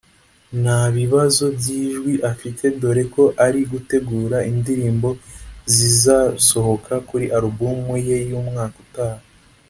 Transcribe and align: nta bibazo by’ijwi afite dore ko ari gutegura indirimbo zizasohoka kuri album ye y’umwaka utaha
nta 0.61 0.81
bibazo 0.97 1.43
by’ijwi 1.57 2.13
afite 2.31 2.63
dore 2.81 3.03
ko 3.13 3.23
ari 3.45 3.61
gutegura 3.71 4.37
indirimbo 4.51 5.09
zizasohoka 5.75 6.93
kuri 7.09 7.25
album 7.37 7.79
ye 8.07 8.17
y’umwaka 8.29 8.77
utaha 8.85 9.21